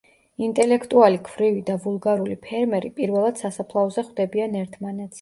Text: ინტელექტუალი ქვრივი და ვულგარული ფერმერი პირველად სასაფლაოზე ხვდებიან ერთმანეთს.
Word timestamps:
ინტელექტუალი 0.45 1.19
ქვრივი 1.27 1.61
და 1.69 1.77
ვულგარული 1.85 2.39
ფერმერი 2.49 2.93
პირველად 2.99 3.41
სასაფლაოზე 3.45 4.11
ხვდებიან 4.13 4.63
ერთმანეთს. 4.67 5.09